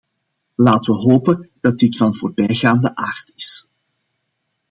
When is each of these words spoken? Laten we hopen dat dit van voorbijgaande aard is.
Laten 0.55 0.93
we 0.93 0.99
hopen 1.11 1.49
dat 1.53 1.77
dit 1.79 1.97
van 1.97 2.15
voorbijgaande 2.15 2.95
aard 2.95 3.31
is. 3.35 3.67